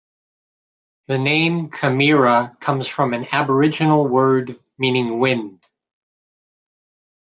The 1.09 1.19
name 1.19 1.69
"Camira" 1.69 2.59
comes 2.59 2.87
from 2.87 3.13
an 3.13 3.27
Aboriginal 3.31 4.07
word 4.07 4.59
meaning 4.79 5.19
"wind. 5.19 5.63